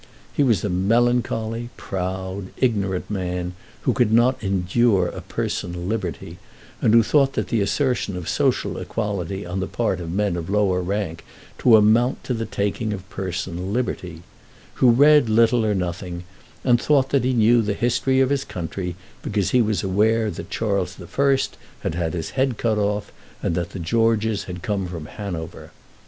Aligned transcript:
He 0.33 0.41
was 0.41 0.63
a 0.63 0.69
melancholy, 0.69 1.69
proud, 1.77 2.47
ignorant 2.57 3.07
man, 3.07 3.53
who 3.81 3.93
could 3.93 4.11
not 4.11 4.41
endure 4.43 5.05
a 5.09 5.21
personal 5.21 5.79
liberty, 5.79 6.39
and 6.81 6.95
who 6.95 7.03
thought 7.03 7.33
the 7.33 7.61
assertion 7.61 8.17
of 8.17 8.27
social 8.27 8.79
equality 8.79 9.45
on 9.45 9.59
the 9.59 9.67
part 9.67 9.99
of 9.99 10.11
men 10.11 10.35
of 10.37 10.49
lower 10.49 10.81
rank 10.81 11.23
to 11.59 11.77
amount 11.77 12.23
to 12.23 12.33
the 12.33 12.47
taking 12.47 12.93
of 12.93 13.07
personal 13.11 13.63
liberty; 13.63 14.23
who 14.81 14.89
read 14.89 15.29
little 15.29 15.63
or 15.63 15.75
nothing, 15.75 16.23
and 16.63 16.81
thought 16.81 17.09
that 17.09 17.23
he 17.23 17.33
knew 17.33 17.61
the 17.61 17.73
history 17.75 18.19
of 18.21 18.31
his 18.31 18.43
country 18.43 18.95
because 19.21 19.51
he 19.51 19.61
was 19.61 19.83
aware 19.83 20.31
that 20.31 20.49
Charles 20.49 20.97
I 20.99 21.37
had 21.81 21.93
had 21.93 22.13
his 22.15 22.31
head 22.31 22.57
cut 22.57 22.79
off, 22.79 23.11
and 23.43 23.53
that 23.53 23.69
the 23.69 23.77
Georges 23.79 24.45
had 24.45 24.63
come 24.63 24.87
from 24.87 25.05
Hanover. 25.05 25.69